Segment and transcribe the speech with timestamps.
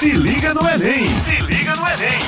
[0.00, 1.06] Se liga no Enem!
[1.06, 2.20] Se liga no Enem!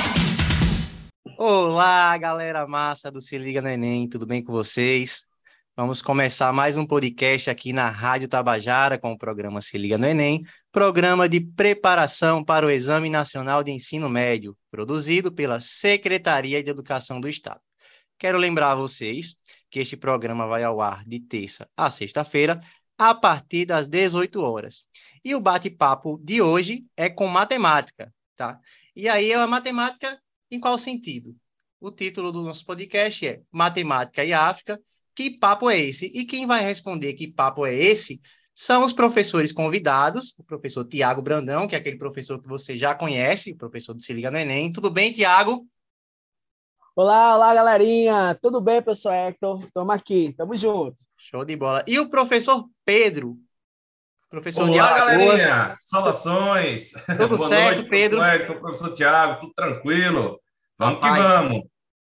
[1.39, 5.23] Olá, galera massa do Se Liga no Enem, tudo bem com vocês?
[5.75, 10.05] Vamos começar mais um podcast aqui na Rádio Tabajara com o programa Se Liga no
[10.05, 16.69] Enem, programa de preparação para o Exame Nacional de Ensino Médio, produzido pela Secretaria de
[16.69, 17.59] Educação do Estado.
[18.19, 19.35] Quero lembrar a vocês
[19.71, 22.61] que este programa vai ao ar de terça a sexta-feira,
[22.99, 24.85] a partir das 18 horas.
[25.23, 28.59] E o bate-papo de hoje é com matemática, tá?
[28.95, 30.21] E aí é a matemática
[30.51, 31.35] em qual sentido?
[31.79, 34.81] O título do nosso podcast é Matemática e África.
[35.15, 36.07] Que papo é esse?
[36.07, 38.19] E quem vai responder que papo é esse
[38.55, 42.93] são os professores convidados, o professor Tiago Brandão, que é aquele professor que você já
[42.93, 44.71] conhece, o professor do Se Liga no Enem.
[44.71, 45.67] Tudo bem, Tiago?
[46.95, 48.37] Olá, olá, galerinha.
[48.39, 49.57] Tudo bem, professor Hector?
[49.57, 51.07] Estamos aqui, estamos juntos.
[51.17, 51.83] Show de bola.
[51.87, 53.39] E o professor Pedro,
[54.33, 55.75] Professor Olá, galerinha!
[55.79, 56.93] Saudações!
[57.05, 58.17] Tudo Boa certo, noite, Pedro?
[58.17, 60.41] Professor, Hector, professor Tiago, tudo tranquilo?
[60.75, 61.63] Vamos Rapaz, que vamos!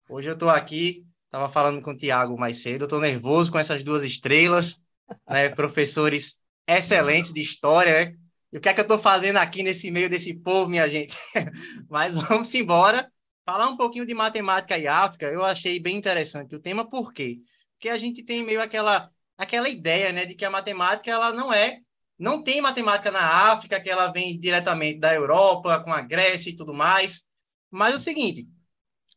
[0.07, 3.83] Hoje eu estou aqui, estava falando com o Tiago mais cedo, estou nervoso com essas
[3.83, 4.83] duas estrelas,
[5.27, 8.15] né, professores excelentes de história, né?
[8.53, 11.17] E o que é que eu estou fazendo aqui nesse meio desse povo, minha gente?
[11.89, 13.11] Mas vamos embora,
[13.47, 17.39] falar um pouquinho de matemática e África, eu achei bem interessante o tema, por quê?
[17.79, 19.09] Porque a gente tem meio aquela,
[19.39, 21.81] aquela ideia, né, de que a matemática, ela não é
[22.21, 26.57] não tem matemática na África, que ela vem diretamente da Europa, com a Grécia e
[26.57, 27.23] tudo mais.
[27.71, 28.47] Mas é o seguinte,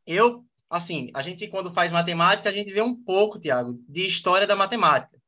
[0.07, 4.47] eu, assim, a gente quando faz matemática, a gente vê um pouco, Tiago, de história
[4.47, 5.21] da matemática.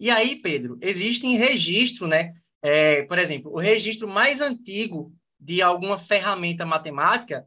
[0.00, 2.34] E aí, Pedro, existe em registro, né?
[2.60, 7.46] É, por exemplo, o registro mais antigo de alguma ferramenta matemática,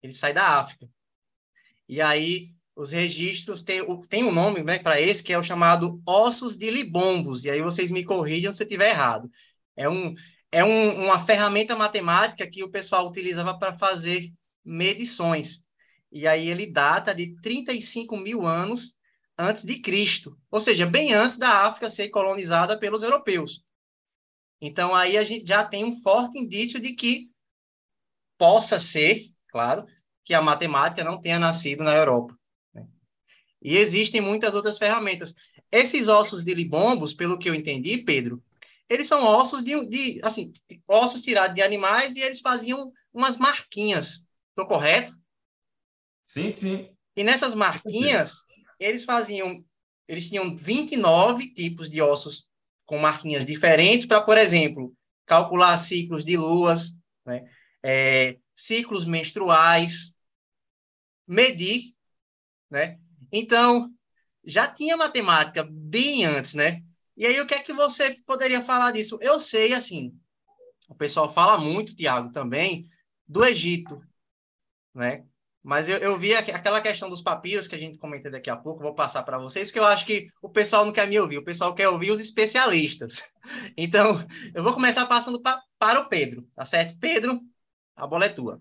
[0.00, 0.88] ele sai da África.
[1.88, 6.00] E aí, os registros têm, tem um nome né, para esse, que é o chamado
[6.06, 9.28] ossos de libombos, e aí vocês me corrijam se eu estiver errado.
[9.76, 10.14] É, um,
[10.52, 14.32] é um, uma ferramenta matemática que o pessoal utilizava para fazer
[14.64, 15.60] medições.
[16.12, 18.96] E aí ele data de 35 mil anos
[19.36, 23.64] antes de Cristo, ou seja, bem antes da África ser colonizada pelos europeus.
[24.60, 27.28] Então aí a gente já tem um forte indício de que
[28.38, 29.84] possa ser, claro,
[30.24, 32.37] que a matemática não tenha nascido na Europa.
[33.62, 35.34] E existem muitas outras ferramentas.
[35.70, 38.42] Esses ossos de libombos, pelo que eu entendi, Pedro,
[38.88, 40.52] eles são ossos de, de assim,
[40.86, 44.26] ossos tirados de animais e eles faziam umas marquinhas.
[44.50, 45.14] Estou correto?
[46.24, 46.90] Sim, sim.
[47.14, 48.44] E nessas marquinhas,
[48.78, 49.64] eles faziam,
[50.06, 52.48] eles tinham 29 tipos de ossos
[52.86, 54.94] com marquinhas diferentes para, por exemplo,
[55.26, 56.90] calcular ciclos de luas,
[57.26, 57.44] né?
[57.82, 60.14] É, ciclos menstruais,
[61.26, 61.94] medir,
[62.70, 62.98] né?
[63.32, 63.90] Então,
[64.44, 66.82] já tinha matemática bem antes, né?
[67.16, 69.18] E aí, o que é que você poderia falar disso?
[69.20, 70.14] Eu sei, assim,
[70.88, 72.88] o pessoal fala muito, Tiago, também,
[73.26, 74.00] do Egito,
[74.94, 75.24] né?
[75.62, 78.82] Mas eu, eu vi aquela questão dos papiros que a gente comenta daqui a pouco,
[78.82, 81.44] vou passar para vocês, que eu acho que o pessoal não quer me ouvir, o
[81.44, 83.22] pessoal quer ouvir os especialistas.
[83.78, 84.22] Então,
[84.54, 86.98] eu vou começar passando pra, para o Pedro, tá certo?
[86.98, 87.40] Pedro,
[87.96, 88.60] a bola é tua.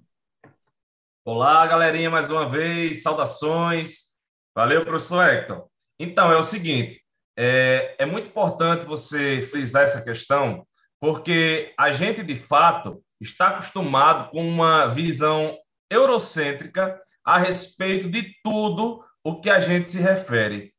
[1.26, 4.17] Olá, galerinha, mais uma vez, saudações.
[4.58, 5.68] Valeu, professor Hector.
[6.00, 7.04] Então, é o seguinte,
[7.38, 10.66] é, é muito importante você frisar essa questão,
[11.00, 15.56] porque a gente, de fato, está acostumado com uma visão
[15.92, 20.74] eurocêntrica a respeito de tudo o que a gente se refere.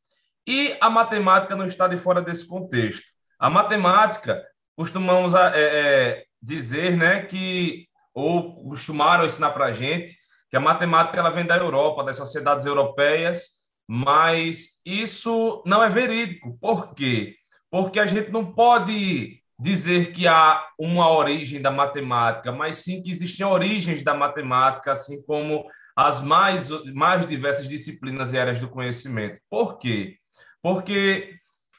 [0.45, 3.05] E a matemática não está de fora desse contexto.
[3.39, 4.45] A matemática,
[4.77, 10.17] costumamos é, é, dizer né, que, ou costumaram ensinar para a gente,
[10.51, 13.58] que a matemática ela vem da Europa, das sociedades europeias,
[13.89, 16.59] mas isso não é verídico.
[16.61, 17.35] Por quê?
[17.71, 23.11] Porque a gente não pode dizer que há uma origem da matemática, mas sim que
[23.11, 25.65] existem origens da matemática, assim como
[25.97, 29.41] as mais, mais diversas disciplinas e áreas do conhecimento.
[29.51, 30.17] Por quê?
[30.63, 31.35] Porque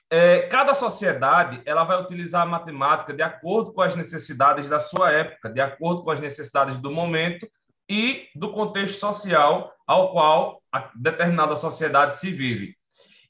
[0.09, 5.11] é, cada sociedade ela vai utilizar a matemática de acordo com as necessidades da sua
[5.11, 7.47] época, de acordo com as necessidades do momento
[7.89, 12.75] e do contexto social ao qual a determinada sociedade se vive.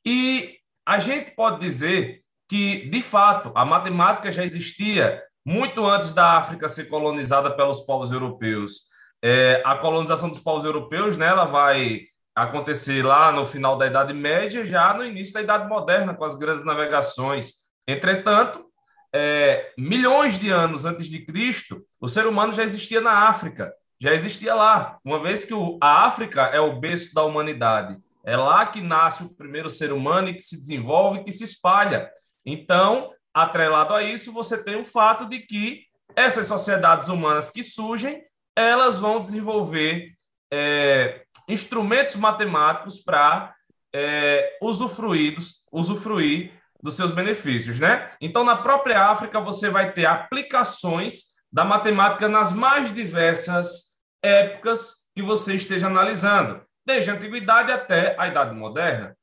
[0.05, 6.33] E a gente pode dizer que, de fato, a matemática já existia muito antes da
[6.33, 8.89] África ser colonizada pelos povos europeus.
[9.21, 12.01] É, a colonização dos povos europeus né, ela vai
[12.35, 16.35] acontecer lá no final da Idade Média, já no início da Idade Moderna, com as
[16.35, 17.53] grandes navegações.
[17.87, 18.65] Entretanto,
[19.13, 24.13] é, milhões de anos antes de Cristo, o ser humano já existia na África já
[24.13, 27.97] existia lá, uma vez que o, a África é o berço da humanidade.
[28.23, 31.43] É lá que nasce o primeiro ser humano e que se desenvolve e que se
[31.43, 32.09] espalha.
[32.45, 35.83] Então, atrelado a isso, você tem o fato de que
[36.15, 38.23] essas sociedades humanas que surgem,
[38.55, 40.13] elas vão desenvolver
[40.51, 43.53] é, instrumentos matemáticos para
[43.93, 45.35] é, usufruir,
[45.71, 48.09] usufruir dos seus benefícios, né?
[48.21, 53.88] Então, na própria África, você vai ter aplicações da matemática nas mais diversas
[54.21, 59.15] épocas que você esteja analisando, desde a antiguidade até a Idade Moderna.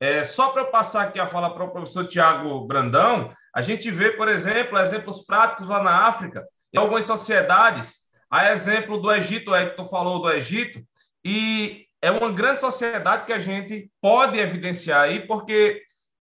[0.00, 3.90] É, só para eu passar aqui a fala para o professor Tiago Brandão, a gente
[3.90, 9.50] vê, por exemplo, exemplos práticos lá na África, em algumas sociedades, a exemplo do Egito,
[9.50, 10.82] o Hector falou do Egito,
[11.24, 15.82] e é uma grande sociedade que a gente pode evidenciar aí, porque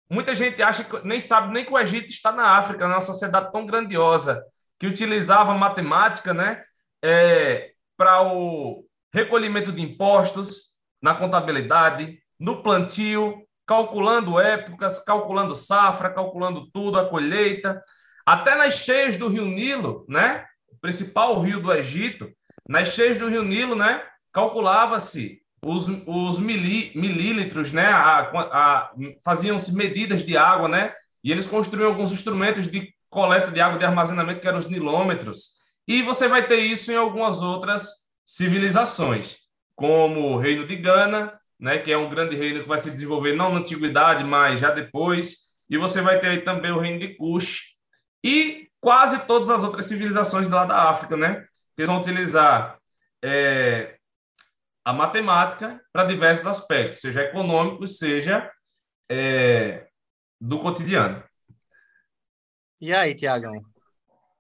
[0.09, 2.94] muita gente acha que nem sabe nem que o Egito está na África, né?
[2.94, 4.44] uma sociedade tão grandiosa
[4.80, 6.63] que utilizava matemática, né,
[7.04, 16.70] é, para o recolhimento de impostos, na contabilidade, no plantio, calculando épocas, calculando safra, calculando
[16.72, 17.82] tudo, a colheita,
[18.26, 22.32] até nas cheias do Rio Nilo, né, o principal rio do Egito,
[22.68, 24.02] nas cheias do Rio Nilo, né,
[24.32, 27.88] calculava-se os, os mili, milímetros, né?
[27.88, 28.92] A, a,
[29.24, 30.94] faziam-se medidas de água, né?
[31.24, 35.56] E eles construíam alguns instrumentos de coleta de água de armazenamento, que eram os nilômetros.
[35.88, 39.38] E você vai ter isso em algumas outras civilizações,
[39.75, 41.78] como o Reino de Gana, né?
[41.78, 45.48] Que é um grande reino que vai se desenvolver não na antiguidade, mas já depois.
[45.69, 47.75] E você vai ter aí também o Reino de Kush.
[48.24, 51.48] E quase todas as outras civilizações lá da África, né?
[51.78, 52.78] Eles vão utilizar
[53.24, 53.98] é,
[54.83, 58.51] a matemática para diversos aspectos, seja econômicos, seja
[59.10, 59.88] é,
[60.40, 61.24] do cotidiano.
[62.80, 63.62] E aí, Tiagão?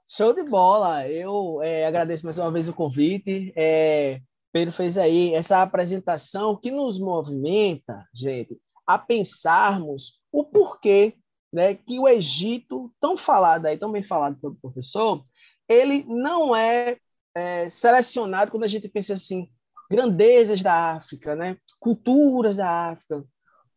[0.09, 1.05] Show de bola!
[1.05, 3.51] Eu é, agradeço mais uma vez o convite.
[3.57, 4.21] É,
[4.53, 8.57] Pedro fez aí essa apresentação que nos movimenta, gente,
[8.87, 11.17] a pensarmos o porquê
[11.51, 15.25] né, que o Egito, tão falado aí, tão bem falado pelo professor,
[15.67, 16.97] ele não é,
[17.35, 19.49] é selecionado quando a gente pensa assim,
[19.91, 21.57] grandezas da África, né?
[21.81, 23.25] culturas da África.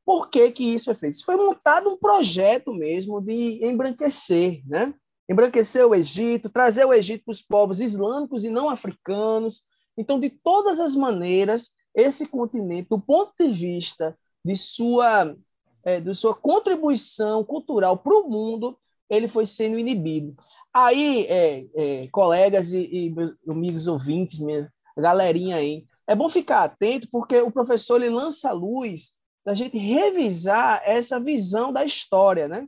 [0.07, 1.15] Por que, que isso foi feito?
[1.15, 4.95] Isso foi montado um projeto mesmo de embranquecer, né?
[5.31, 9.63] Embranquecer o Egito, trazer o Egito para os povos islâmicos e não africanos.
[9.97, 15.37] Então, de todas as maneiras, esse continente, do ponto de vista de sua,
[15.85, 18.77] é, de sua contribuição cultural para o mundo,
[19.09, 20.35] ele foi sendo inibido.
[20.75, 26.65] Aí, é, é, colegas e, e, meus amigos ouvintes, minha galerinha aí, é bom ficar
[26.65, 29.13] atento, porque o professor ele lança a luz
[29.47, 32.67] da gente revisar essa visão da história, né?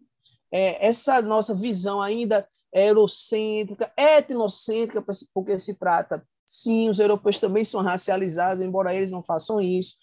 [0.52, 5.04] É, essa nossa visão ainda eurocêntrica, etnocêntrica,
[5.34, 9.96] porque se trata, sim, os europeus também são racializados, embora eles não façam isso,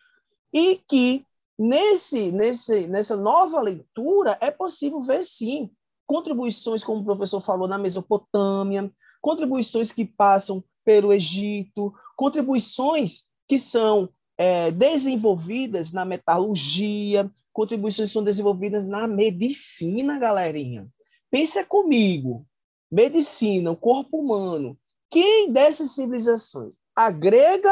[0.54, 1.26] e que
[1.58, 5.70] nesse, nesse, nessa nova leitura é possível ver, sim,
[6.08, 8.92] contribuições, como o professor falou, na Mesopotâmia,
[9.22, 17.30] contribuições que passam pelo Egito, contribuições que são é, desenvolvidas na metalurgia,
[17.60, 20.88] contribuições são desenvolvidas na medicina, galerinha.
[21.30, 22.48] Pensa comigo,
[22.90, 24.80] medicina, o corpo humano.
[25.10, 26.78] Quem dessas civilizações?
[26.96, 27.70] A grega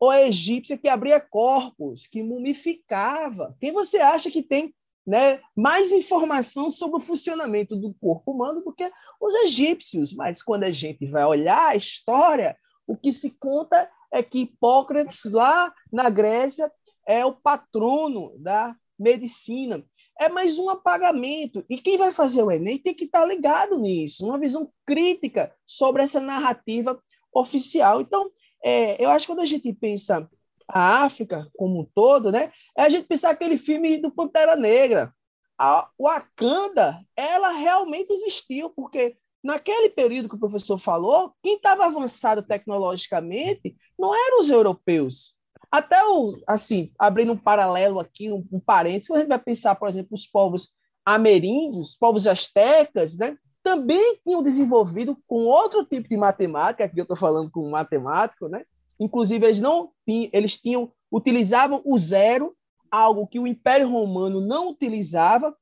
[0.00, 3.54] ou a egípcia que abria corpos, que mumificava?
[3.60, 4.74] Quem você acha que tem
[5.06, 8.90] né, mais informação sobre o funcionamento do corpo humano do que
[9.20, 10.14] os egípcios?
[10.14, 12.56] Mas quando a gente vai olhar a história,
[12.86, 16.72] o que se conta é que Hipócrates, lá na Grécia,
[17.06, 19.84] é o patrono da medicina.
[20.20, 21.64] É mais um apagamento.
[21.68, 26.02] E quem vai fazer o Enem tem que estar ligado nisso, uma visão crítica sobre
[26.02, 27.00] essa narrativa
[27.32, 28.00] oficial.
[28.00, 28.30] Então,
[28.64, 30.28] é, eu acho que quando a gente pensa
[30.68, 35.12] a África como um todo, né, é a gente pensar aquele filme do Pantera Negra.
[35.58, 42.42] A Wakanda, ela realmente existiu, porque Naquele período que o professor falou, quem estava avançado
[42.42, 45.35] tecnologicamente não eram os europeus.
[45.70, 49.88] Até o, assim, abrindo um paralelo aqui, um, um parênteses, a gente vai pensar, por
[49.88, 53.36] exemplo, os povos ameríndios, povos astecas, né?
[53.66, 58.64] também tinham desenvolvido com outro tipo de matemática, aqui eu estou falando com matemático, né?
[58.98, 62.56] Inclusive, eles não tinham, eles tinham, utilizavam o zero,
[62.88, 65.52] algo que o Império Romano não utilizava.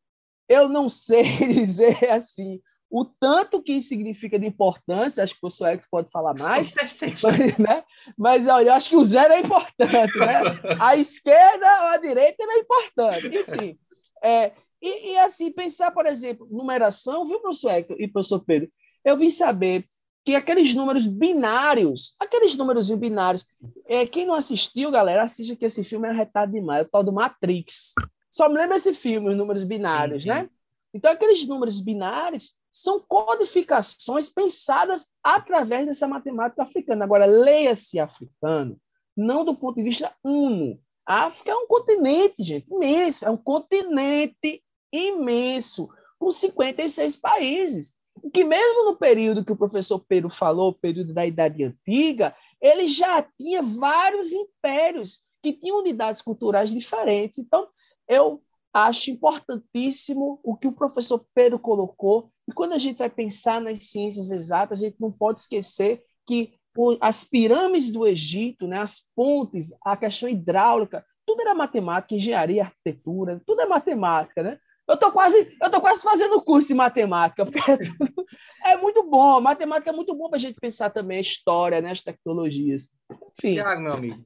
[0.46, 2.60] Eu não sei dizer assim
[2.96, 6.72] o tanto que significa de importância, acho que o professor Eric pode falar mais,
[7.20, 7.84] mas, né?
[8.16, 10.76] mas olha, eu acho que o zero é importante, né?
[10.78, 13.76] A esquerda ou a direita é importante, enfim.
[14.22, 18.70] É, e, e, assim, pensar, por exemplo, numeração, viu, professor Hector e professor Pedro?
[19.04, 19.84] Eu vim saber
[20.24, 23.44] que aqueles números binários, aqueles números binários,
[23.88, 27.02] é, quem não assistiu, galera, assista que esse filme é arretado demais, é o tal
[27.02, 27.92] do Matrix.
[28.30, 30.48] Só me lembra esse filme, os números binários, né?
[30.94, 37.04] Então, aqueles números binários são codificações pensadas através dessa matemática africana.
[37.04, 38.76] Agora, leia-se africano,
[39.16, 40.80] não do ponto de vista uno.
[41.06, 44.60] A África é um continente, gente, imenso, é um continente
[44.92, 45.88] imenso,
[46.18, 47.94] com 56 países.
[48.32, 53.22] Que mesmo no período que o professor Pedro falou, período da Idade Antiga, ele já
[53.22, 57.38] tinha vários impérios que tinham unidades culturais diferentes.
[57.38, 57.68] Então,
[58.08, 58.42] eu
[58.74, 62.28] acho importantíssimo o que o professor Pedro colocou.
[62.48, 66.52] E quando a gente vai pensar nas ciências exatas, a gente não pode esquecer que
[67.00, 73.40] as pirâmides do Egito, né, as pontes, a questão hidráulica, tudo era matemática, engenharia, arquitetura,
[73.46, 74.58] tudo é matemática, né?
[74.86, 78.26] Eu tô quase, eu tô quase fazendo curso de matemática, porque é, tudo,
[78.66, 79.40] é muito bom.
[79.40, 82.90] Matemática é muito bom para a gente pensar também a história, né, as tecnologias.
[83.10, 83.54] Enfim.
[83.54, 84.22] Tiago, meu amigo,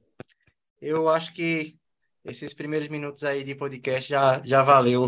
[0.81, 1.78] eu acho que
[2.25, 5.05] esses primeiros minutos aí de podcast já, já valeu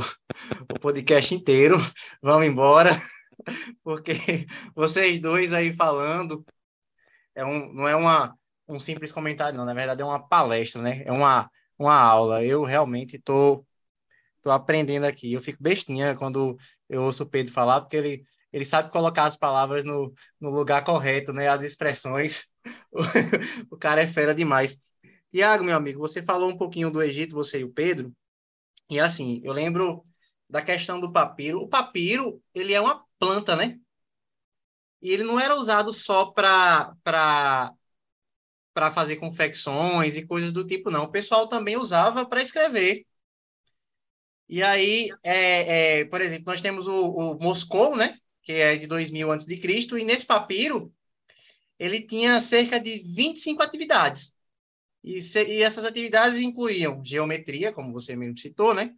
[0.70, 1.77] o podcast inteiro.
[2.22, 2.91] Vamos embora,
[3.84, 6.46] porque vocês dois aí falando
[7.36, 8.36] é um, não é uma,
[8.68, 9.65] um simples comentário, não.
[9.65, 11.03] Na verdade, é uma palestra, né?
[11.06, 12.44] É uma, uma aula.
[12.44, 13.65] Eu realmente estou tô,
[14.44, 15.34] tô aprendendo aqui.
[15.34, 16.58] Eu fico bestinha quando
[16.89, 20.84] eu ouço o Pedro falar, porque ele, ele sabe colocar as palavras no, no lugar
[20.84, 21.48] correto, né?
[21.48, 22.46] As expressões.
[23.72, 24.77] o cara é fera demais.
[25.32, 28.14] Tiago, meu amigo, você falou um pouquinho do Egito, você e o Pedro.
[28.90, 30.04] E assim, eu lembro
[30.50, 31.62] da questão do papiro.
[31.62, 33.80] O papiro, ele é uma planta, né?
[35.02, 36.94] E ele não era usado só para
[38.74, 41.04] para fazer confecções e coisas do tipo, não.
[41.04, 43.06] O pessoal também usava para escrever.
[44.48, 48.18] E aí, é, é, por exemplo, nós temos o, o, Moscou, né?
[48.44, 49.50] Que é de 2000 a.C.,
[50.00, 50.94] e nesse papiro
[51.80, 54.36] ele tinha cerca de 25 atividades.
[55.03, 58.93] E, se, e essas atividades incluíam geometria, como você mesmo citou, né?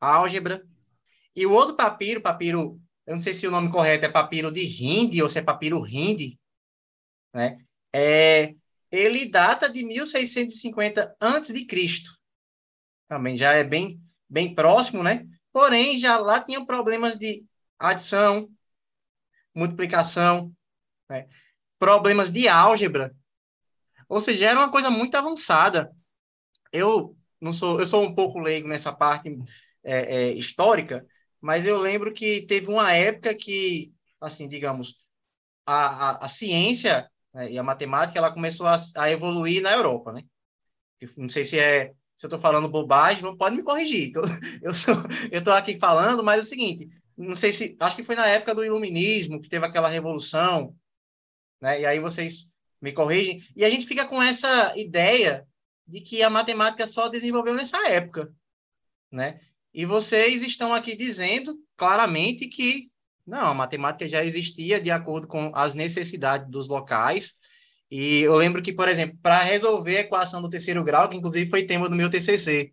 [0.00, 0.64] Álgebra.
[1.34, 4.62] E o outro papiro, papiro eu não sei se o nome correto é papiro de
[4.62, 6.38] Hindi ou se é papiro Hindi,
[7.34, 7.58] né?
[7.92, 8.54] É,
[8.90, 12.16] ele data de 1650 antes de Cristo.
[13.08, 15.26] Também já é bem bem próximo, né?
[15.52, 17.44] Porém, já lá tinha problemas de
[17.78, 18.48] adição,
[19.54, 20.54] multiplicação,
[21.10, 21.28] né?
[21.78, 23.14] problemas de álgebra.
[24.12, 25.90] Ou seja, era uma coisa muito avançada.
[26.70, 29.30] Eu não sou, eu sou um pouco leigo nessa parte
[29.82, 31.06] é, é, histórica,
[31.40, 33.90] mas eu lembro que teve uma época que,
[34.20, 34.98] assim, digamos,
[35.66, 40.12] a, a, a ciência né, e a matemática ela começou a, a, evoluir na Europa,
[40.12, 40.22] né?
[41.16, 44.12] não sei se é se eu estou falando bobagem, pode me corrigir.
[44.14, 44.22] Eu,
[45.32, 48.26] eu estou aqui falando, mas é o seguinte, não sei se acho que foi na
[48.28, 50.76] época do iluminismo que teve aquela revolução,
[51.60, 51.80] né?
[51.80, 52.51] E aí vocês
[52.82, 55.46] me corrigem e a gente fica com essa ideia
[55.86, 58.30] de que a matemática só desenvolveu nessa época,
[59.10, 59.40] né?
[59.72, 62.90] E vocês estão aqui dizendo claramente que
[63.26, 67.34] não, a matemática já existia de acordo com as necessidades dos locais.
[67.90, 71.48] E eu lembro que, por exemplo, para resolver a equação do terceiro grau, que inclusive
[71.48, 72.72] foi tema do meu TCC,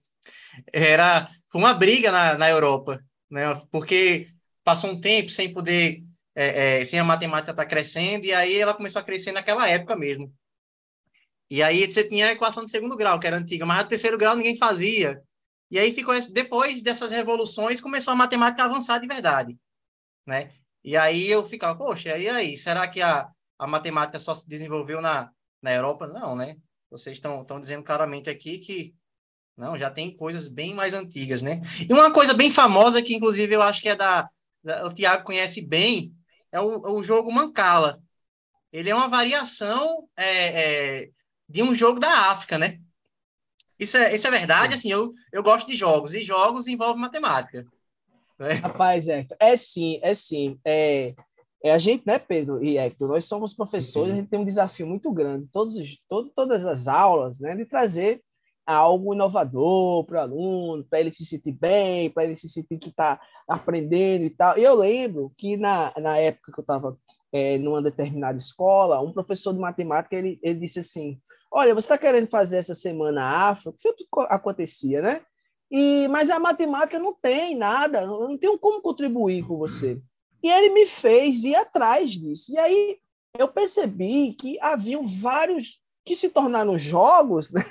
[0.73, 3.43] era uma briga na, na Europa, né?
[3.71, 4.27] Porque
[4.63, 6.03] passou um tempo sem poder,
[6.41, 9.67] é, é, sem a matemática estar tá crescendo, e aí ela começou a crescer naquela
[9.67, 10.33] época mesmo.
[11.49, 14.17] E aí você tinha a equação do segundo grau, que era antiga, mas a terceiro
[14.17, 15.21] grau ninguém fazia.
[15.69, 19.57] E aí ficou depois dessas revoluções começou a matemática avançar de verdade,
[20.25, 20.53] né?
[20.81, 25.01] E aí eu ficava, poxa, e aí, será que a, a matemática só se desenvolveu
[25.01, 25.29] na,
[25.61, 26.07] na Europa?
[26.07, 26.55] Não, né?
[26.89, 28.95] Vocês estão dizendo claramente aqui que
[29.57, 31.61] não, já tem coisas bem mais antigas, né?
[31.87, 34.29] E uma coisa bem famosa que inclusive eu acho que é da,
[34.63, 36.15] da o Tiago conhece bem
[36.51, 38.01] é o, o jogo Mancala.
[38.71, 41.09] Ele é uma variação é, é,
[41.47, 42.79] de um jogo da África, né?
[43.79, 47.65] Isso é, isso é verdade, assim, eu, eu gosto de jogos, e jogos envolvem matemática.
[48.37, 48.53] Né?
[48.53, 50.59] Rapaz, Hector, é sim, é sim.
[50.65, 51.15] É,
[51.63, 54.85] é a gente, né, Pedro e Hector, nós somos professores, a gente tem um desafio
[54.85, 55.75] muito grande, todos,
[56.07, 58.21] todo, todas as aulas, né, de trazer
[58.75, 62.89] algo inovador para o aluno, para ele se sentir bem, para ele se sentir que
[62.89, 64.55] está aprendendo e tal.
[64.57, 66.97] Eu lembro que na, na época que eu estava
[67.31, 71.19] é, numa determinada escola, um professor de matemática ele, ele disse assim:
[71.51, 75.21] Olha, você está querendo fazer essa semana afro, que sempre acontecia, né?
[75.71, 79.99] E, mas a matemática não tem nada, não tem como contribuir com você.
[80.43, 82.53] E ele me fez ir atrás disso.
[82.53, 82.97] E aí
[83.37, 87.63] eu percebi que haviam vários que se tornaram jogos, né?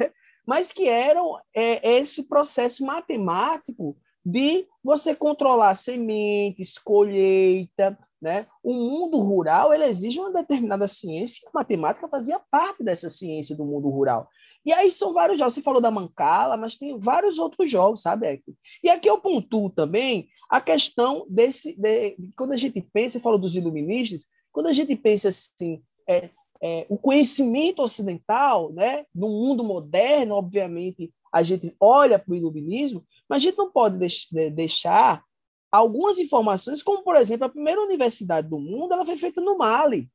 [0.48, 8.46] Mas que eram é, esse processo matemático de você controlar sementes, colheita, né?
[8.62, 13.54] O mundo rural ele exige uma determinada ciência, e a matemática fazia parte dessa ciência
[13.54, 14.26] do mundo rural.
[14.64, 15.52] E aí são vários jogos.
[15.52, 18.42] Você falou da Mancala, mas tem vários outros jogos, sabe?
[18.82, 21.78] E aqui eu pontuo também a questão desse.
[21.78, 26.30] De, quando a gente pensa, você falou dos iluministas, quando a gente pensa assim, é,
[26.62, 33.04] é, o conhecimento ocidental, né, no mundo moderno, obviamente, a gente olha para o iluminismo,
[33.28, 35.22] mas a gente não pode deix deixar
[35.70, 40.10] algumas informações, como, por exemplo, a primeira universidade do mundo ela foi feita no Mali,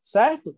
[0.00, 0.56] certo?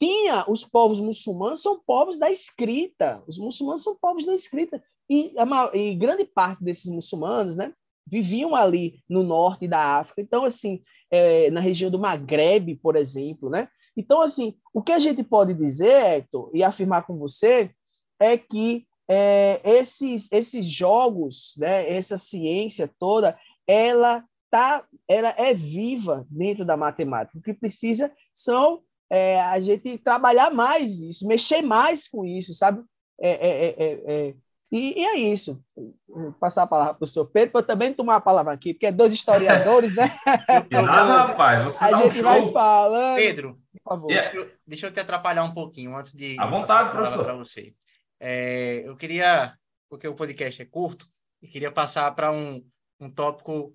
[0.00, 5.32] Tinha os povos muçulmanos, são povos da escrita, os muçulmanos são povos da escrita, e,
[5.36, 7.74] a, e grande parte desses muçulmanos, né,
[8.06, 13.50] viviam ali no norte da África, então, assim, é, na região do Maghreb, por exemplo,
[13.50, 13.68] né?
[13.96, 17.70] Então, assim, o que a gente pode dizer, Hector, e afirmar com você,
[18.18, 26.26] é que é, esses, esses jogos, né, essa ciência toda, ela tá, ela é viva
[26.30, 27.38] dentro da matemática.
[27.38, 32.84] O que precisa são é, a gente trabalhar mais isso, mexer mais com isso, sabe?
[33.20, 34.34] É, é, é, é
[34.70, 35.62] e, e, é isso.
[36.08, 38.72] Vou passar a palavra para o senhor Pedro, para eu também tomar a palavra aqui,
[38.72, 40.10] porque é dois historiadores, né?
[40.70, 43.16] Nada, rapaz, você a dá gente um vai falando.
[43.16, 44.08] Pedro, por favor.
[44.08, 46.38] deixa, eu, deixa eu te atrapalhar um pouquinho antes de.
[46.38, 47.24] À vontade, professor.
[47.24, 47.74] Para você.
[48.20, 49.54] É, eu queria,
[49.88, 51.06] porque o podcast é curto,
[51.42, 52.64] e queria passar para um,
[53.00, 53.74] um tópico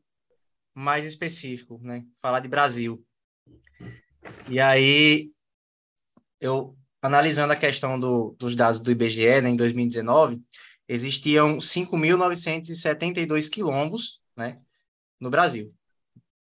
[0.73, 2.05] mais específico, né?
[2.21, 3.03] Falar de Brasil.
[4.47, 5.31] E aí,
[6.39, 10.41] eu analisando a questão do, dos dados do IBGE né, em 2019,
[10.87, 14.59] existiam 5.972 quilombos né,
[15.19, 15.73] no Brasil.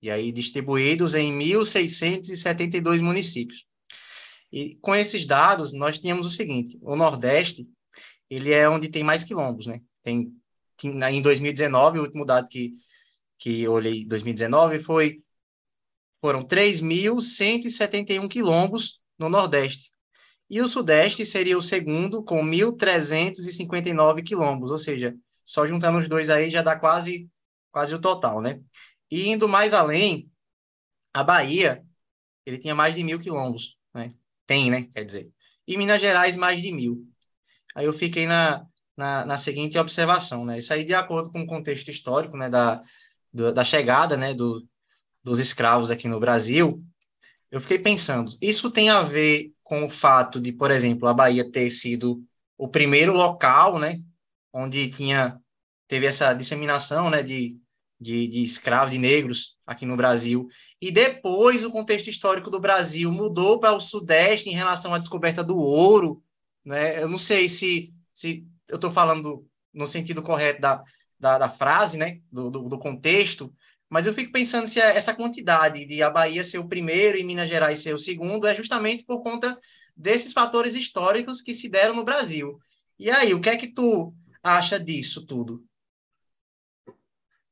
[0.01, 3.65] E aí distribuídos em 1.672 municípios.
[4.51, 7.69] E com esses dados, nós tínhamos o seguinte: o Nordeste
[8.29, 9.81] ele é onde tem mais quilombos, né?
[10.03, 10.33] Tem,
[10.83, 12.73] em 2019, o último dado que
[13.43, 15.21] que eu olhei 2019 foi
[16.21, 19.92] foram 3.171 quilombos no Nordeste.
[20.53, 25.17] E o Sudeste seria o segundo, com 1.359 quilombos, ou seja,
[25.47, 27.27] só juntando os dois aí já dá quase,
[27.71, 28.61] quase o total, né?
[29.11, 30.31] E indo mais além,
[31.11, 31.83] a Bahia,
[32.45, 34.13] ele tinha mais de mil quilombos, né?
[34.45, 34.91] Tem, né?
[34.93, 35.33] Quer dizer.
[35.67, 37.09] E Minas Gerais, mais de mil.
[37.75, 40.59] Aí eu fiquei na, na, na, seguinte observação, né?
[40.59, 42.83] Isso aí de acordo com o contexto histórico, né, da,
[43.33, 44.69] do, da chegada, né, do,
[45.25, 46.85] dos escravos aqui no Brasil,
[47.53, 51.51] eu fiquei pensando, isso tem a ver com o fato de, por exemplo, a Bahia
[51.51, 52.23] ter sido
[52.59, 54.03] o primeiro local, né,
[54.53, 55.41] onde tinha
[55.89, 57.59] teve essa disseminação, né, de,
[57.99, 60.47] de, de escravos, de negros aqui no Brasil,
[60.79, 65.43] e depois o contexto histórico do Brasil mudou para o Sudeste em relação à descoberta
[65.43, 66.23] do ouro,
[66.63, 67.03] né?
[67.03, 70.83] Eu não sei se, se eu estou falando no sentido correto da,
[71.19, 72.21] da, da frase, né?
[72.31, 73.51] Do, do, do, contexto,
[73.93, 77.49] mas eu fico pensando se essa quantidade de a Bahia ser o primeiro e Minas
[77.49, 79.59] Gerais ser o segundo é justamente por conta
[79.97, 82.59] desses fatores históricos que se deram no Brasil.
[82.99, 85.63] E aí, o que é que tu acha disso tudo?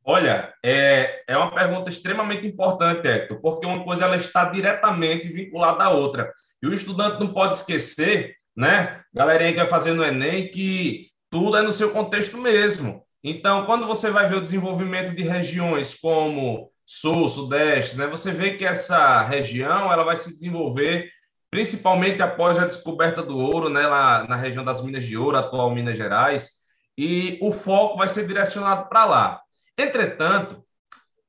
[0.02, 5.84] Olha, é, é uma pergunta extremamente importante, Hector, porque uma coisa ela está diretamente vinculada
[5.84, 6.32] à outra.
[6.62, 9.02] E o estudante não pode esquecer né?
[9.12, 13.04] Galerinha que vai fazer no Enem, que tudo é no seu contexto mesmo.
[13.22, 18.06] Então, quando você vai ver o desenvolvimento de regiões como Sul, Sudeste, né?
[18.06, 21.10] Você vê que essa região ela vai se desenvolver
[21.50, 23.86] principalmente após a descoberta do ouro, né?
[23.86, 26.60] Lá na região das Minas de Ouro, atual Minas Gerais,
[26.96, 29.40] e o foco vai ser direcionado para lá.
[29.76, 30.64] Entretanto,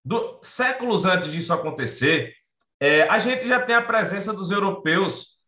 [0.04, 2.34] do, séculos antes disso acontecer,
[2.80, 5.39] é, a gente já tem a presença dos europeus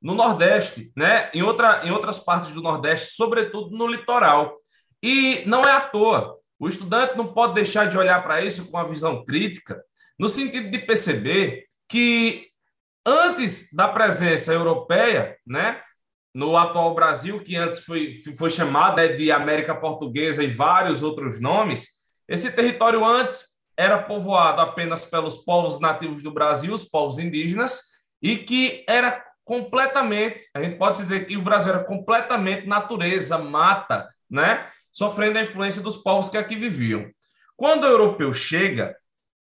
[0.00, 1.30] no Nordeste, né?
[1.34, 4.56] em, outra, em outras partes do Nordeste, sobretudo no litoral.
[5.02, 6.38] E não é à toa.
[6.58, 9.80] O estudante não pode deixar de olhar para isso com uma visão crítica,
[10.18, 12.48] no sentido de perceber que
[13.06, 15.80] antes da presença europeia, né,
[16.34, 21.98] no atual Brasil, que antes foi, foi chamada de América Portuguesa e vários outros nomes,
[22.28, 27.82] esse território antes era povoado apenas pelos povos nativos do Brasil, os povos indígenas,
[28.20, 34.08] e que era completamente, a gente pode dizer que o Brasil era completamente natureza, mata,
[34.30, 34.68] né?
[34.92, 37.10] Sofrendo a influência dos povos que aqui viviam.
[37.56, 38.96] Quando o europeu chega,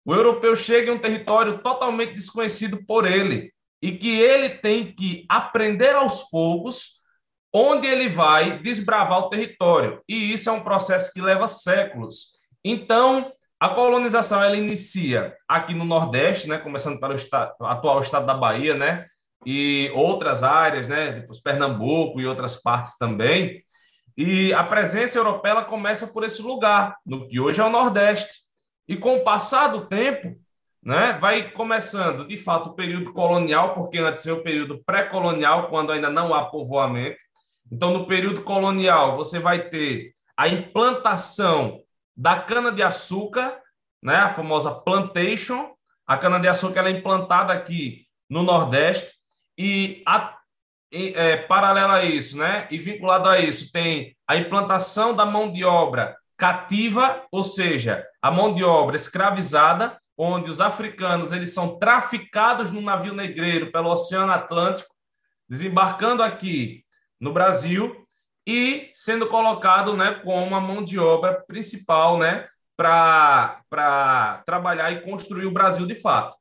[0.04, 5.26] o europeu chega em um território totalmente desconhecido por ele e que ele tem que
[5.28, 6.98] aprender aos poucos
[7.52, 10.02] onde ele vai desbravar o território.
[10.08, 12.38] E isso é um processo que leva séculos.
[12.64, 18.34] Então, a colonização ela inicia aqui no Nordeste, né, começando pelo estado, atual estado da
[18.34, 19.06] Bahia, né,
[19.44, 23.62] e outras áreas, né, depois Pernambuco e outras partes também.
[24.20, 28.40] E a presença europeia começa por esse lugar, no que hoje é o Nordeste.
[28.88, 30.36] E com o passar do tempo,
[30.82, 35.92] né, vai começando, de fato, o período colonial, porque antes vem o período pré-colonial, quando
[35.92, 37.22] ainda não há povoamento.
[37.70, 41.80] Então, no período colonial, você vai ter a implantação
[42.16, 43.60] da cana-de-açúcar,
[44.02, 45.70] né, a famosa plantation.
[46.04, 49.14] A cana-de-açúcar é implantada aqui no Nordeste
[49.56, 50.02] e,
[50.92, 55.64] é, paralelo a isso, né, e vinculado a isso, tem a implantação da mão de
[55.64, 62.70] obra cativa, ou seja, a mão de obra escravizada, onde os africanos eles são traficados
[62.70, 64.94] no navio negreiro pelo Oceano Atlântico,
[65.48, 66.84] desembarcando aqui
[67.20, 68.04] no Brasil
[68.46, 75.46] e sendo colocado né, como a mão de obra principal né, para trabalhar e construir
[75.46, 76.36] o Brasil de fato.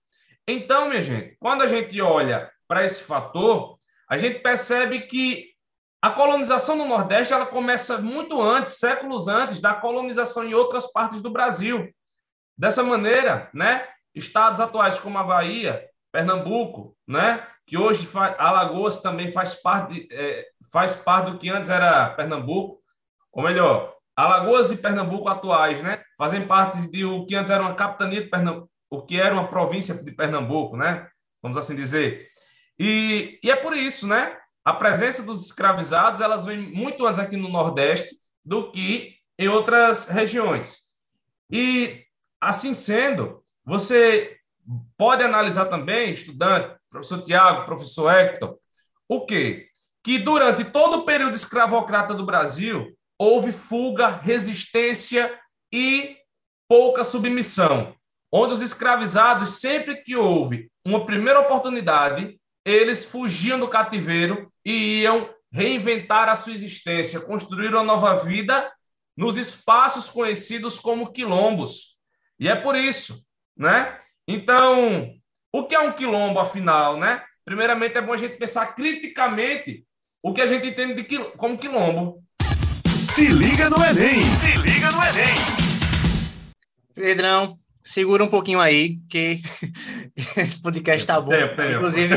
[0.48, 3.77] Então, minha gente, quando a gente olha para esse fator,
[4.10, 5.58] a gente percebe que
[6.02, 11.22] a colonização no Nordeste ela começa muito antes, séculos antes, da colonização em outras partes
[11.22, 11.90] do Brasil.
[12.58, 19.56] Dessa maneira, né, estados atuais como a Bahia, Pernambuco, né, que hoje Alagoas também faz
[19.56, 22.80] parte, é, faz parte do que antes era Pernambuco,
[23.32, 27.76] ou melhor, Alagoas e Pernambuco atuais, né, fazem parte de o que antes era uma
[27.76, 31.10] capitania de Pernambuco, o que era uma província de Pernambuco, né,
[31.42, 32.30] vamos assim dizer.
[32.80, 37.38] E, e é por isso, né, a presença dos escravizados, elas vem muito antes aqui
[37.38, 40.80] no Nordeste do que em outras regiões.
[41.50, 42.04] E
[42.42, 44.38] assim sendo, você
[44.98, 48.58] pode analisar também, estudante, professor Tiago, professor Hector,
[49.08, 49.68] o quê?
[50.04, 55.34] Que durante todo o período escravocrata do Brasil, houve fuga, resistência
[55.72, 56.18] e
[56.68, 57.96] pouca submissão,
[58.32, 62.38] onde os escravizados, sempre que houve uma primeira oportunidade,
[62.68, 68.70] eles fugiam do cativeiro e iam reinventar a sua existência, construir uma nova vida
[69.16, 71.96] nos espaços conhecidos como quilombos.
[72.38, 73.24] E é por isso,
[73.56, 73.98] né?
[74.28, 75.14] Então,
[75.52, 77.24] o que é um quilombo, afinal, né?
[77.46, 79.86] Primeiramente, é bom a gente pensar criticamente
[80.22, 82.22] o que a gente entende de quil como quilombo.
[83.16, 84.22] Se liga no Enem!
[84.24, 85.36] Se liga no Enem!
[86.94, 89.42] Pedrão, segura um pouquinho aí, que
[90.38, 91.32] esse podcast tá bom.
[91.76, 92.16] Inclusive,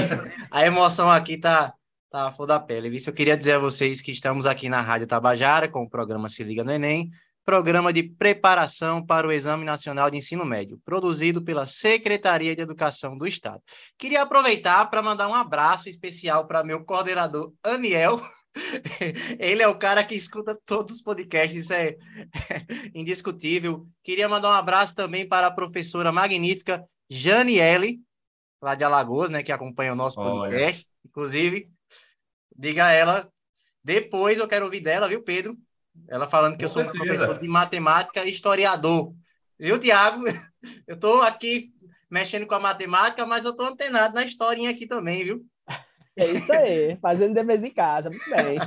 [0.51, 1.73] a emoção aqui tá,
[2.11, 2.95] tá flor da pele.
[2.95, 6.29] Isso eu queria dizer a vocês que estamos aqui na Rádio Tabajara com o programa
[6.29, 7.11] Se Liga no Enem
[7.45, 13.17] programa de preparação para o Exame Nacional de Ensino Médio, produzido pela Secretaria de Educação
[13.17, 13.61] do Estado.
[13.99, 18.21] Queria aproveitar para mandar um abraço especial para meu coordenador, Aniel.
[19.39, 21.97] Ele é o cara que escuta todos os podcasts, isso é
[22.95, 23.87] indiscutível.
[24.03, 28.01] Queria mandar um abraço também para a professora magnífica Janiele,
[28.63, 30.87] lá de Alagoas, né, que acompanha o nosso podcast.
[30.87, 31.09] Olha.
[31.09, 31.71] Inclusive,
[32.57, 33.33] diga a ela,
[33.83, 35.57] depois eu quero ouvir dela, viu, Pedro?
[36.09, 37.05] Ela falando que Com eu sou certeza.
[37.05, 39.15] professor de matemática e historiador.
[39.59, 40.23] Viu, Tiago?
[40.87, 41.73] Eu estou aqui
[42.11, 45.47] mexendo com a matemática, mas eu estou antenado na historinha aqui também, viu?
[46.19, 48.59] É isso aí, fazendo dever de casa, muito bem.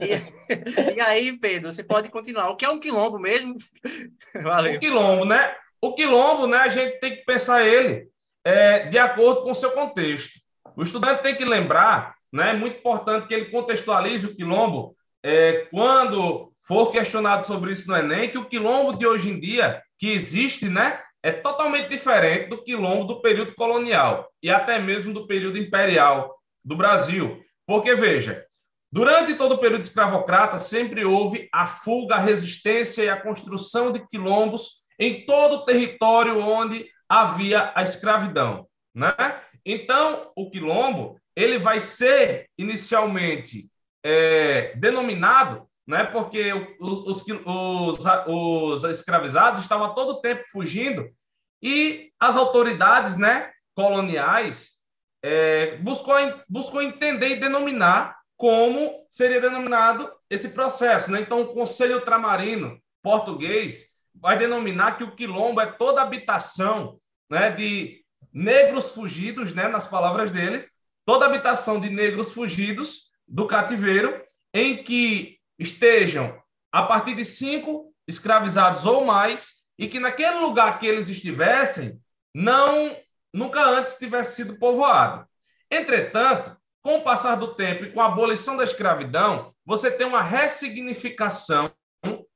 [0.00, 2.50] E, e, aí, Pedro, você pode continuar.
[2.50, 3.56] O que é um quilombo mesmo?
[4.42, 4.76] Valeu.
[4.76, 5.54] O quilombo, né?
[5.80, 6.58] O quilombo, né?
[6.58, 8.08] A gente tem que pensar ele
[8.44, 10.40] é, de acordo com o seu contexto.
[10.76, 12.50] O estudante tem que lembrar, né?
[12.50, 17.96] É muito importante que ele contextualize o quilombo é, quando for questionado sobre isso no
[17.96, 22.62] Enem, que o quilombo de hoje em dia, que existe, né, é totalmente diferente do
[22.62, 27.42] quilombo do período colonial e até mesmo do período imperial do Brasil.
[27.66, 28.44] Porque, veja,
[28.90, 34.06] durante todo o período escravocrata, sempre houve a fuga, a resistência e a construção de
[34.08, 38.66] quilombos em todo o território onde havia a escravidão.
[38.94, 39.12] Né?
[39.64, 43.70] Então, o quilombo ele vai ser inicialmente
[44.04, 46.04] é, denominado né?
[46.04, 51.10] porque os, os, os escravizados estavam todo tempo fugindo
[51.60, 54.79] e as autoridades né, coloniais
[55.22, 56.14] é, buscou,
[56.48, 61.10] buscou entender e denominar como seria denominado esse processo.
[61.10, 61.20] Né?
[61.20, 66.98] Então, o Conselho Ultramarino português vai denominar que o quilombo é toda habitação
[67.30, 70.66] né, de negros fugidos, né, nas palavras dele,
[71.04, 76.40] toda habitação de negros fugidos do cativeiro, em que estejam
[76.72, 82.00] a partir de cinco escravizados ou mais e que naquele lugar que eles estivessem
[82.34, 82.96] não
[83.32, 85.26] nunca antes tivesse sido povoado.
[85.70, 90.22] Entretanto, com o passar do tempo e com a abolição da escravidão, você tem uma
[90.22, 91.70] ressignificação,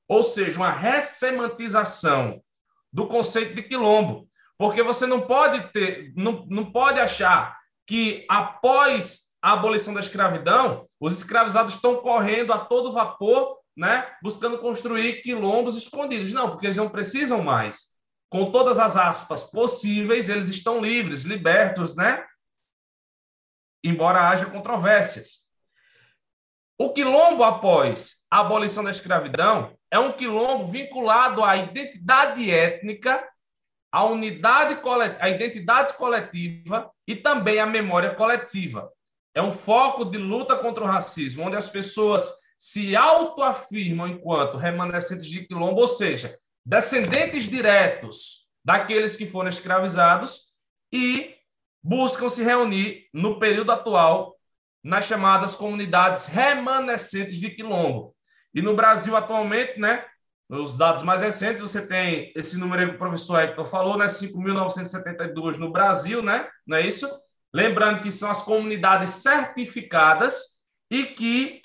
[0.07, 2.43] ou seja, uma ressemantização
[2.93, 9.35] do conceito de quilombo, porque você não pode ter, não, não pode achar que após
[9.43, 15.77] a abolição da escravidão, os escravizados estão correndo a todo vapor, né, buscando construir quilombos
[15.77, 16.33] escondidos.
[16.33, 17.94] Não, porque eles não precisam mais.
[18.35, 22.27] Com todas as aspas possíveis, eles estão livres, libertos, né?
[23.85, 25.49] Embora haja controvérsias.
[26.77, 33.25] O quilombo após a abolição da escravidão é um quilombo vinculado à identidade étnica,
[33.93, 34.81] à unidade
[35.21, 38.93] à identidade coletiva e também à memória coletiva.
[39.33, 45.27] É um foco de luta contra o racismo, onde as pessoas se autoafirmam enquanto remanescentes
[45.27, 50.55] de quilombo, ou seja, descendentes diretos daqueles que foram escravizados
[50.93, 51.35] e
[51.83, 54.39] buscam se reunir no período atual
[54.83, 58.15] nas chamadas comunidades remanescentes de quilombo.
[58.55, 60.05] E no Brasil atualmente, né,
[60.49, 65.57] os dados mais recentes, você tem esse número que o professor Hector falou, né, 5.972
[65.57, 67.11] no Brasil, né, não é isso?
[67.53, 71.61] Lembrando que são as comunidades certificadas e que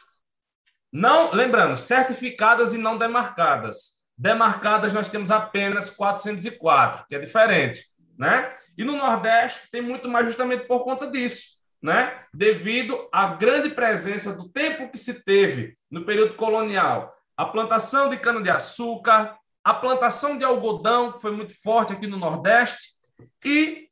[0.92, 3.99] não, lembrando, certificadas e não demarcadas.
[4.20, 7.86] Demarcadas nós temos apenas 404, que é diferente,
[8.18, 8.54] né?
[8.78, 11.52] E no Nordeste tem muito mais justamente por conta disso,
[11.82, 12.26] né?
[12.34, 18.18] Devido à grande presença do tempo que se teve no período colonial, a plantação de
[18.18, 22.90] cana-de-açúcar, a plantação de algodão, que foi muito forte aqui no Nordeste,
[23.46, 23.88] e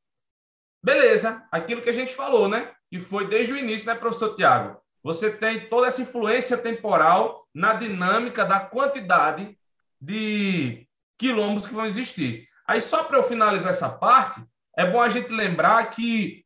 [0.83, 2.73] beleza, aquilo que a gente falou, né?
[2.91, 4.77] Que foi desde o início, né, professor Tiago?
[5.01, 9.56] Você tem toda essa influência temporal na dinâmica da quantidade
[9.99, 12.45] de quilombos que vão existir.
[12.67, 14.41] Aí, só para eu finalizar essa parte,
[14.75, 16.45] é bom a gente lembrar que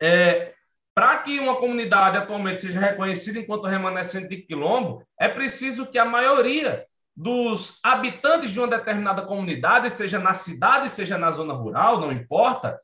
[0.00, 0.54] é,
[0.94, 6.04] para que uma comunidade atualmente seja reconhecida enquanto remanescente de quilombo, é preciso que a
[6.04, 12.10] maioria dos habitantes de uma determinada comunidade, seja na cidade, seja na zona rural, não
[12.10, 12.80] importa,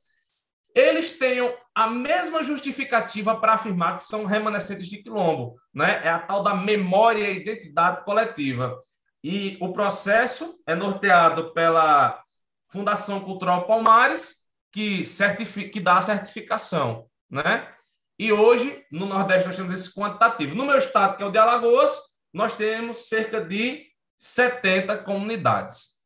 [0.74, 6.02] eles tenham a mesma justificativa para afirmar que são remanescentes de quilombo, né?
[6.04, 8.78] É a tal da memória e identidade coletiva.
[9.22, 12.22] E o processo é norteado pela
[12.70, 17.72] Fundação Cultural Palmares, que, certifica, que dá a certificação, né?
[18.18, 20.54] E hoje, no Nordeste, nós temos esse quantitativo.
[20.54, 21.98] No meu estado, que é o de Alagoas,
[22.32, 23.86] nós temos cerca de
[24.18, 26.00] 70 comunidades.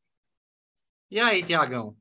[1.10, 1.96] E aí, Tiagão?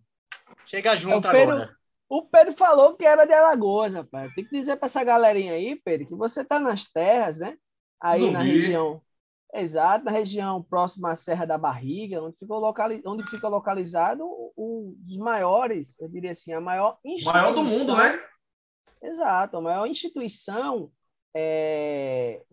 [0.65, 1.76] Chega junto agora.
[2.08, 4.34] O Pedro falou que era de Alagoas, rapaz.
[4.34, 7.56] Tem que dizer para essa galerinha aí, Pedro, que você está nas terras, né?
[8.02, 8.34] Aí Zumbi.
[8.34, 9.02] na região.
[9.54, 13.02] Exato, na região próxima à Serra da Barriga, onde, ficou locali...
[13.06, 14.24] onde fica localizado
[14.56, 17.34] um dos maiores, eu diria assim, a maior instituição.
[17.34, 18.30] Maior do mundo, né?
[19.02, 20.92] Exato, a maior instituição
[21.36, 22.44] é...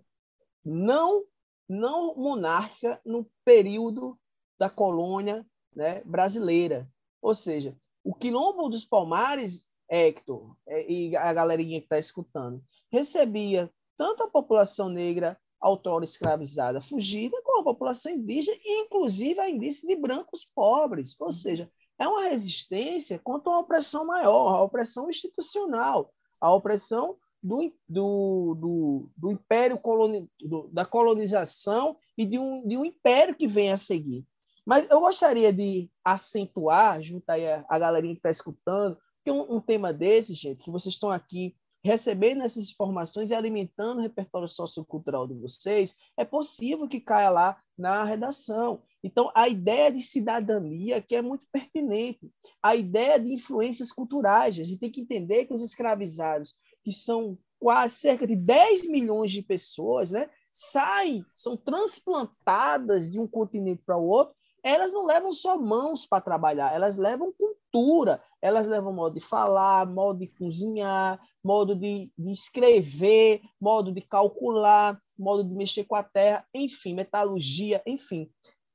[0.64, 1.24] não,
[1.68, 4.18] não monárquica no período
[4.58, 6.88] da colônia né, brasileira.
[7.20, 13.70] Ou seja, o Quilombo dos Palmares, Hector, é, e a galerinha que está escutando, recebia
[13.98, 19.94] tanto a população negra outrora escravizada fugida, como a população indígena, e inclusive a indígena
[19.94, 21.16] de brancos pobres.
[21.18, 27.72] Ou seja, é uma resistência contra uma opressão maior, a opressão institucional, a opressão do,
[27.88, 33.46] do, do, do império coloni, do, da colonização e de um, de um império que
[33.46, 34.26] vem a seguir.
[34.64, 39.56] Mas eu gostaria de acentuar, junto aí a, a galerinha que está escutando, que um,
[39.56, 44.48] um, tema desse, gente, que vocês estão aqui recebendo essas informações e alimentando o repertório
[44.48, 48.82] sociocultural de vocês, é possível que caia lá na redação.
[49.02, 52.30] Então, a ideia de cidadania que é muito pertinente,
[52.62, 57.38] a ideia de influências culturais, a gente tem que entender que os escravizados, que são
[57.58, 63.96] quase cerca de 10 milhões de pessoas, né, saem, são transplantadas de um continente para
[63.96, 64.34] o outro
[64.66, 67.32] elas não levam só mãos para trabalhar, elas levam
[67.76, 74.00] cultura, elas levam modo de falar, modo de cozinhar, modo de, de escrever, modo de
[74.00, 78.30] calcular, modo de mexer com a terra, enfim, metalurgia, enfim.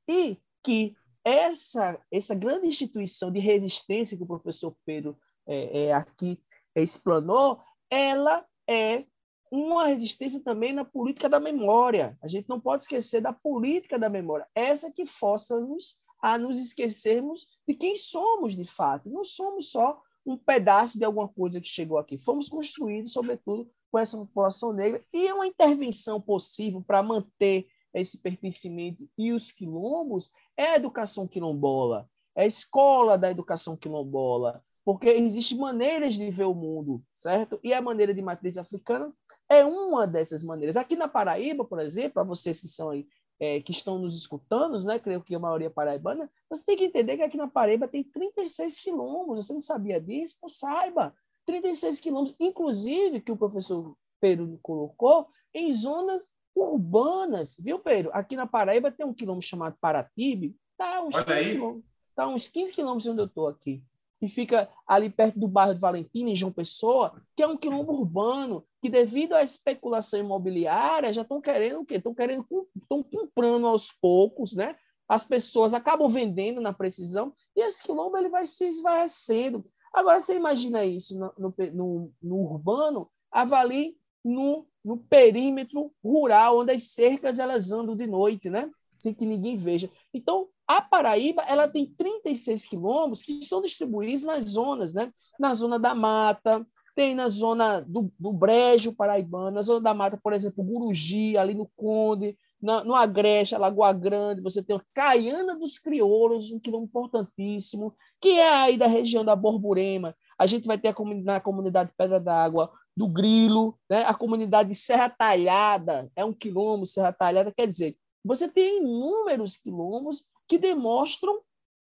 [0.08, 5.16] E que essa, essa grande instituição de resistência que o professor Pedro
[5.48, 6.40] é, é, aqui
[6.76, 7.60] explanou,
[7.90, 9.04] ela é
[9.50, 12.16] uma resistência também na política da memória.
[12.22, 17.48] A gente não pode esquecer da política da memória, essa que força-nos a nos esquecermos
[17.68, 19.10] de quem somos de fato.
[19.10, 22.16] Não somos só um pedaço de alguma coisa que chegou aqui.
[22.16, 29.06] Fomos construídos, sobretudo, com essa população negra e uma intervenção possível para manter esse pertencimento
[29.18, 35.58] e os quilombos é a educação quilombola, é a escola da educação quilombola, porque existem
[35.58, 37.60] maneiras de ver o mundo, certo?
[37.62, 39.12] E a maneira de matriz africana
[39.48, 40.76] é uma dessas maneiras.
[40.76, 43.06] Aqui na Paraíba, por exemplo, para vocês que são aí,
[43.42, 45.00] é, que estão nos escutando, né?
[45.00, 48.04] Creio que a maioria é paraibana, você tem que entender que aqui na Paraíba tem
[48.04, 49.44] 36 quilômetros.
[49.44, 50.38] Você não sabia disso?
[50.40, 51.12] Pô, saiba!
[51.44, 58.12] 36 quilômetros, inclusive, que o professor Pedro colocou, em zonas urbanas, viu, Pedro?
[58.14, 61.84] Aqui na Paraíba tem um quilômetro chamado Paratibe, tá uns 15 quilômetros.
[62.14, 63.82] Tá uns 15 quilômetros onde eu estou aqui.
[64.22, 67.92] Que fica ali perto do bairro de Valentina, em João Pessoa, que é um quilombo
[67.92, 71.96] urbano, que devido à especulação imobiliária já estão querendo o quê?
[71.96, 74.76] Estão querendo, estão comprando aos poucos, né?
[75.08, 79.66] As pessoas acabam vendendo na precisão e esse quilombo ele vai se esvaecendo.
[79.92, 86.70] Agora, você imagina isso no, no, no, no urbano, avalie no, no perímetro rural, onde
[86.70, 88.70] as cercas elas andam de noite, né?
[89.02, 89.90] Sem que ninguém veja.
[90.14, 95.10] Então, a Paraíba ela tem 36 quilômetros que são distribuídos nas zonas, né?
[95.38, 100.18] Na zona da mata, tem na zona do, do Brejo Paraibano, na zona da mata,
[100.22, 105.58] por exemplo, Guruji, ali no Conde, na, no Agreste, Lagoa Grande, você tem a Caiana
[105.58, 110.14] dos Crioulos, um quilômetro importantíssimo, que é aí da região da Borborema.
[110.38, 114.04] A gente vai ter a na comunidade Pedra d'Água do Grilo, né?
[114.06, 120.26] a comunidade Serra Talhada, é um quilômetro, Serra Talhada, quer dizer, você tem inúmeros quilombos
[120.46, 121.40] que demonstram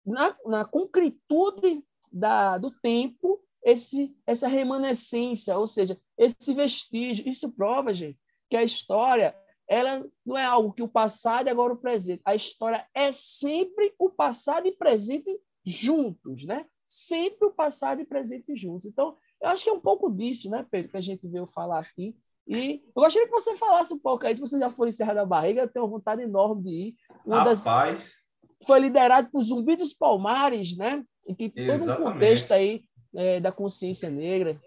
[0.06, 7.28] na, na concretude da, do tempo esse, essa remanescência, ou seja, esse vestígio.
[7.28, 9.36] Isso prova, gente, que a história
[9.68, 12.22] ela não é algo que o passado e agora o presente.
[12.26, 16.65] A história é sempre o passado e presente juntos, né?
[16.88, 18.88] Sempre o passado e presente juntos.
[18.88, 21.80] Então, eu acho que é um pouco disso, né, Pedro, que a gente veio falar
[21.80, 22.18] aqui.
[22.49, 25.13] E eu gostaria que você falasse um pouco aí, se você já for em Serra
[25.13, 26.95] da Barriga, eu tenho uma vontade enorme de ir.
[27.23, 27.63] Uma Rapaz.
[27.63, 28.13] Das...
[28.65, 31.03] Foi liderado por Zumbi dos Palmares, né?
[31.27, 32.83] E que todo um contexto aí
[33.15, 34.59] é, da consciência negra.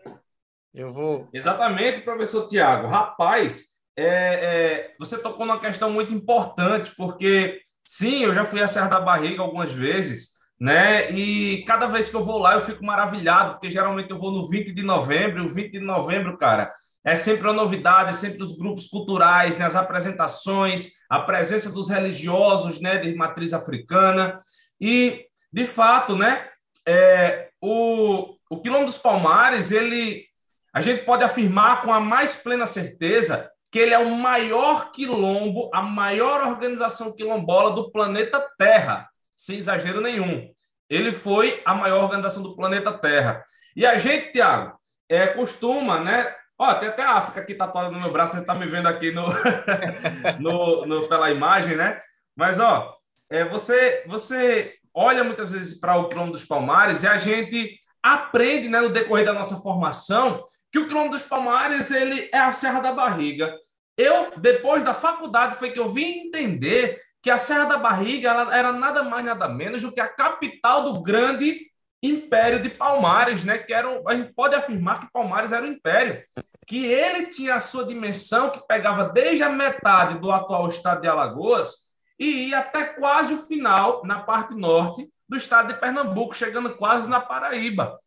[0.73, 1.29] Eu vou.
[1.33, 2.87] Exatamente, professor Tiago.
[2.87, 8.69] Rapaz, é, é, você tocou numa questão muito importante, porque sim, eu já fui à
[8.69, 11.11] Serra da Barriga algumas vezes, né?
[11.11, 14.49] E cada vez que eu vou lá, eu fico maravilhado, porque geralmente eu vou no
[14.49, 16.73] 20 de novembro, e o 20 de novembro, cara,
[17.05, 21.89] é sempre uma novidade, é sempre os grupos culturais, né, as apresentações, a presença dos
[21.89, 24.37] religiosos né, de matriz africana.
[24.81, 26.49] E, de fato, né,
[26.87, 30.25] é, o, o Quilombo dos Palmares, ele,
[30.73, 35.71] a gente pode afirmar com a mais plena certeza que ele é o maior quilombo,
[35.73, 40.51] a maior organização quilombola do planeta Terra, sem exagero nenhum.
[40.91, 43.43] Ele foi a maior organização do planeta Terra.
[43.75, 48.01] E a gente, Tiago, é, costuma, né, Ó, tem até a África aqui tatuada no
[48.01, 49.25] meu braço, você está me vendo aqui no,
[50.39, 52.01] no, no, pela imagem, né?
[52.37, 52.95] Mas, ó,
[53.31, 58.69] é, você, você olha muitas vezes para o quilombo dos Palmares e a gente aprende,
[58.69, 62.81] né, no decorrer da nossa formação, que o quilombo dos Palmares ele é a Serra
[62.81, 63.55] da Barriga.
[63.97, 68.57] Eu, depois da faculdade, foi que eu vim entender que a Serra da Barriga ela
[68.57, 71.61] era nada mais, nada menos do que a capital do grande
[72.03, 73.59] Império de Palmares, né?
[73.59, 76.23] Que era, a gente pode afirmar que Palmares era um império
[76.67, 81.09] que ele tinha a sua dimensão, que pegava desde a metade do atual estado de
[81.09, 86.77] Alagoas e ia até quase o final, na parte norte do estado de Pernambuco, chegando
[86.77, 87.99] quase na Paraíba.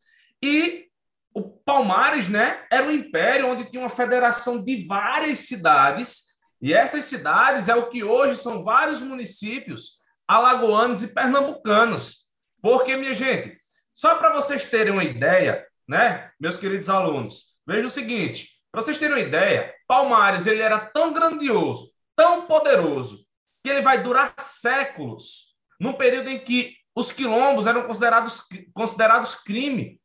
[0.42, 0.86] E
[1.34, 7.06] o Palmares né, era um império onde tinha uma federação de várias cidades, e essas
[7.06, 12.26] cidades é o que hoje são vários municípios alagoanos e pernambucanos.
[12.62, 13.55] Porque, minha gente,
[13.96, 18.98] só para vocês terem uma ideia, né, meus queridos alunos, Veja o seguinte, para vocês
[18.98, 23.26] terem uma ideia, Palmares ele era tão grandioso, tão poderoso,
[23.64, 30.00] que ele vai durar séculos, num período em que os quilombos eram considerados, considerados crime.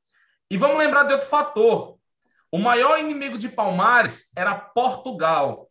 [0.51, 1.99] E vamos lembrar de outro fator.
[2.51, 5.71] O maior inimigo de Palmares era Portugal.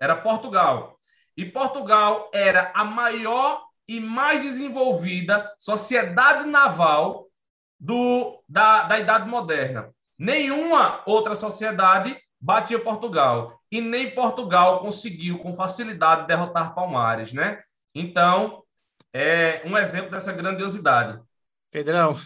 [0.00, 0.98] Era Portugal.
[1.36, 7.27] E Portugal era a maior e mais desenvolvida sociedade naval
[7.78, 9.90] do, da, da Idade Moderna.
[10.18, 17.62] Nenhuma outra sociedade batia Portugal e nem Portugal conseguiu com facilidade derrotar Palmares, né?
[17.94, 18.62] Então,
[19.12, 21.20] é um exemplo dessa grandiosidade.
[21.70, 22.16] Pedrão,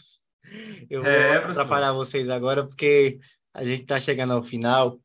[0.88, 3.18] eu vou é, atrapalhar vocês agora porque
[3.54, 4.98] a gente está chegando ao final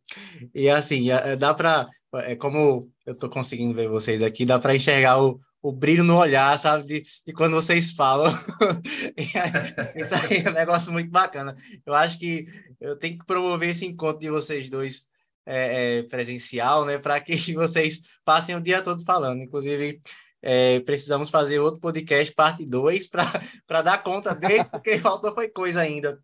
[0.53, 1.07] e assim
[1.37, 5.71] dá para é como eu estou conseguindo ver vocês aqui, dá para enxergar o, o
[5.71, 6.87] brilho no olhar, sabe?
[6.87, 8.33] De, de quando vocês falam.
[9.95, 11.55] Isso aí é um negócio muito bacana.
[11.85, 12.45] Eu acho que
[12.79, 15.05] eu tenho que promover esse encontro de vocês dois
[15.45, 16.97] é, é, presencial, né?
[16.97, 19.41] Para que vocês passem o dia todo falando.
[19.41, 20.01] Inclusive,
[20.41, 25.81] é, precisamos fazer outro podcast, parte 2, para dar conta desse, porque faltou foi coisa
[25.81, 26.17] ainda.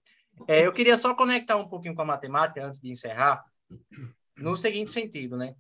[0.48, 3.44] É, eu queria só conectar um pouquinho com a matemática antes de encerrar,
[4.38, 5.54] no seguinte sentido, né?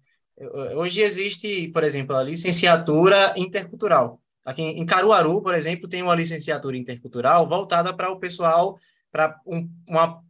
[0.75, 4.21] Hoje existe, por exemplo, a licenciatura intercultural.
[4.43, 8.77] Aqui em Caruaru, por exemplo, tem uma licenciatura intercultural voltada para o pessoal,
[9.11, 10.21] para um, uma,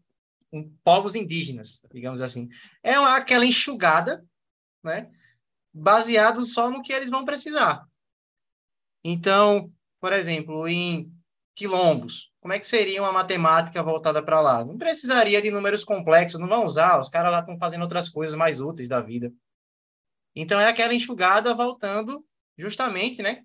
[0.52, 2.50] um, povos indígenas, digamos assim.
[2.84, 4.24] É aquela enxugada,
[4.84, 5.10] né?
[5.74, 7.88] Baseado só no que eles vão precisar.
[9.04, 11.12] Então, por exemplo, em
[11.56, 12.32] quilombos.
[12.40, 14.66] Como é que seria uma matemática voltada para lá?
[14.66, 18.36] Não precisaria de números complexos, não vão usar, os caras lá estão fazendo outras coisas
[18.36, 19.32] mais úteis da vida.
[20.36, 22.26] Então é aquela enxugada voltando
[22.58, 23.44] justamente, né,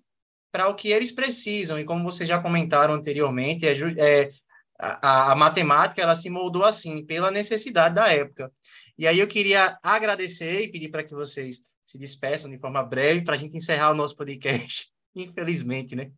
[0.51, 1.79] para o que eles precisam.
[1.79, 4.31] E como vocês já comentaram anteriormente, é, é
[4.79, 8.51] a, a, matemática ela se moldou assim pela necessidade da época.
[8.97, 13.23] E aí eu queria agradecer e pedir para que vocês se despeçam de forma breve
[13.23, 14.89] para a gente encerrar o nosso podcast.
[15.15, 16.11] Infelizmente, né?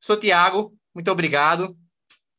[0.00, 1.76] Sou Tiago, muito obrigado.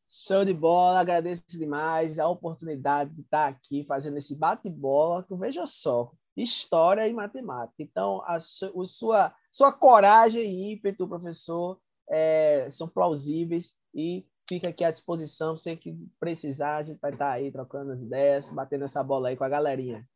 [0.08, 6.12] Show de bola, agradeço demais a oportunidade de estar aqui fazendo esse bate-bola, veja só,
[6.36, 7.82] história e matemática.
[7.82, 11.78] Então, a, a sua, sua coragem e ímpeto, professor,
[12.10, 15.56] é, são plausíveis e fica aqui à disposição.
[15.56, 19.36] Sempre que precisar, a gente vai estar aí trocando as ideias, batendo essa bola aí
[19.36, 20.06] com a galerinha.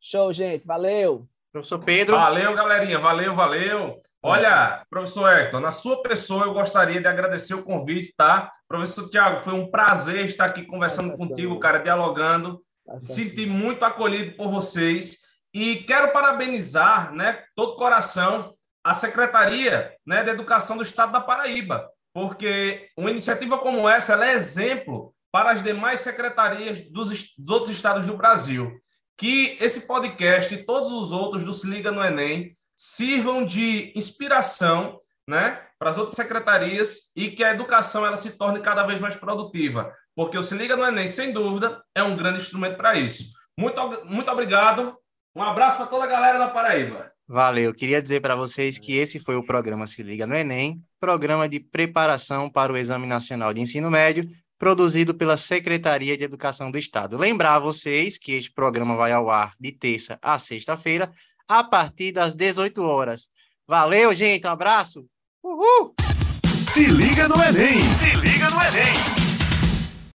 [0.00, 0.66] Show, gente.
[0.66, 1.28] Valeu!
[1.52, 2.16] Professor Pedro.
[2.16, 2.98] Valeu, galerinha.
[2.98, 4.00] Valeu, valeu.
[4.20, 8.50] Olha, professor Hector, na sua pessoa eu gostaria de agradecer o convite, tá?
[8.66, 12.60] Professor Tiago, foi um prazer estar aqui conversando contigo, cara, dialogando.
[12.98, 15.23] Senti muito acolhido por vocês
[15.54, 21.88] e quero parabenizar, né, todo coração, a Secretaria né, de Educação do Estado da Paraíba,
[22.12, 28.04] porque uma iniciativa como essa é exemplo para as demais secretarias dos, dos outros estados
[28.04, 28.76] do Brasil
[29.16, 35.00] que esse podcast e todos os outros do Se Liga no Enem sirvam de inspiração
[35.28, 39.14] né, para as outras secretarias e que a educação ela se torne cada vez mais
[39.14, 43.32] produtiva, porque o Se Liga no Enem, sem dúvida, é um grande instrumento para isso.
[43.56, 44.96] Muito, muito obrigado,
[45.34, 47.12] um abraço para toda a galera da Paraíba.
[47.26, 51.48] Valeu, queria dizer para vocês que esse foi o programa Se Liga no Enem, programa
[51.48, 54.28] de preparação para o Exame Nacional de Ensino Médio,
[54.58, 57.16] produzido pela Secretaria de Educação do Estado.
[57.16, 61.10] Lembrar a vocês que este programa vai ao ar de terça a sexta-feira,
[61.48, 63.28] a partir das 18 horas.
[63.66, 65.06] Valeu, gente, um abraço.
[65.42, 65.94] Uhul!
[66.72, 67.80] Se liga no Enem!
[67.80, 69.23] Se liga no Enem!